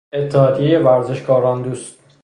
[0.13, 1.99] اتحادیهی ورزشکاران دوست